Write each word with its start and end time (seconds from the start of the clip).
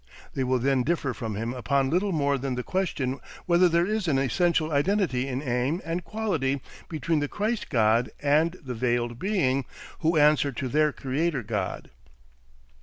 They 0.33 0.43
will 0.43 0.57
then 0.57 0.81
differ 0.81 1.13
from 1.13 1.35
him 1.35 1.53
upon 1.53 1.91
little 1.91 2.11
more 2.11 2.39
than 2.39 2.55
the 2.55 2.63
question 2.63 3.19
whether 3.45 3.69
there 3.69 3.85
is 3.85 4.07
an 4.07 4.17
essential 4.17 4.71
identity 4.71 5.27
in 5.27 5.43
aim 5.43 5.79
and 5.85 6.03
quality 6.03 6.59
between 6.89 7.19
the 7.19 7.27
Christ 7.27 7.69
God 7.69 8.09
and 8.19 8.53
the 8.63 8.73
Veiled 8.73 9.19
Being, 9.19 9.63
who 9.99 10.17
answer 10.17 10.51
to 10.51 10.67
their 10.67 10.91
Creator 10.91 11.43
God. 11.43 11.91